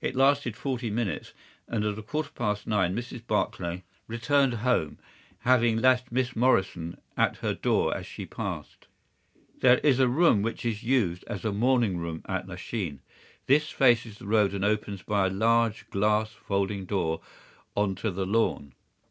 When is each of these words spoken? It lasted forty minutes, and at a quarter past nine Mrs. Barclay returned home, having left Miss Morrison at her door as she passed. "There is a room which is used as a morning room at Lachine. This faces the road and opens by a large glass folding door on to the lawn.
It 0.00 0.16
lasted 0.16 0.56
forty 0.56 0.88
minutes, 0.88 1.34
and 1.68 1.84
at 1.84 1.98
a 1.98 2.02
quarter 2.02 2.30
past 2.30 2.66
nine 2.66 2.96
Mrs. 2.96 3.26
Barclay 3.26 3.82
returned 4.06 4.54
home, 4.64 4.98
having 5.40 5.76
left 5.76 6.10
Miss 6.10 6.34
Morrison 6.34 6.96
at 7.18 7.36
her 7.44 7.52
door 7.52 7.94
as 7.94 8.06
she 8.06 8.24
passed. 8.24 8.86
"There 9.60 9.76
is 9.80 10.00
a 10.00 10.08
room 10.08 10.40
which 10.40 10.64
is 10.64 10.82
used 10.82 11.22
as 11.26 11.44
a 11.44 11.52
morning 11.52 11.98
room 11.98 12.22
at 12.26 12.48
Lachine. 12.48 13.02
This 13.44 13.68
faces 13.68 14.16
the 14.16 14.26
road 14.26 14.54
and 14.54 14.64
opens 14.64 15.02
by 15.02 15.26
a 15.26 15.30
large 15.30 15.90
glass 15.90 16.32
folding 16.32 16.86
door 16.86 17.20
on 17.76 17.94
to 17.96 18.10
the 18.10 18.24
lawn. 18.24 18.72